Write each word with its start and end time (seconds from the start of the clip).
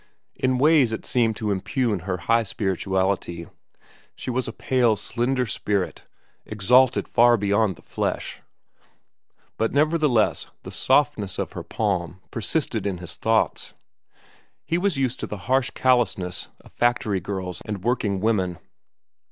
In 0.35 0.57
ways 0.57 0.91
it 0.91 1.05
seemed 1.05 1.35
to 1.35 1.51
impugn 1.51 2.05
her 2.05 2.17
high 2.25 2.41
spirituality. 2.41 3.47
She 4.15 4.31
was 4.31 4.47
a 4.47 4.51
pale, 4.51 4.95
slender 4.95 5.45
spirit, 5.45 6.07
exalted 6.43 7.07
far 7.07 7.37
beyond 7.37 7.75
the 7.75 7.83
flesh; 7.83 8.41
but 9.59 9.71
nevertheless 9.73 10.47
the 10.63 10.71
softness 10.71 11.37
of 11.37 11.51
her 11.51 11.61
palm 11.61 12.19
persisted 12.31 12.87
in 12.87 12.97
his 12.97 13.15
thoughts. 13.15 13.75
He 14.65 14.79
was 14.79 14.97
used 14.97 15.19
to 15.19 15.27
the 15.27 15.37
harsh 15.45 15.69
callousness 15.69 16.49
of 16.61 16.71
factory 16.71 17.19
girls 17.19 17.61
and 17.63 17.83
working 17.83 18.21
women. 18.21 18.57